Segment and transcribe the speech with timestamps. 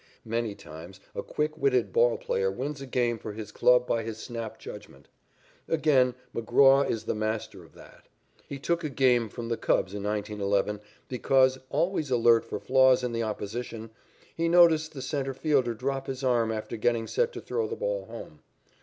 [0.25, 4.17] Many times a quick witted ball player wins a game for his club by his
[4.17, 5.09] snap judgment.
[5.67, 8.07] Again McGraw is the master of that.
[8.47, 13.11] He took a game from the Cubs in 1911, because, always alert for flaws in
[13.11, 13.91] the opposition,
[14.35, 18.05] he noticed the centre fielder drop his arm after getting set to throw the ball
[18.05, 18.39] home.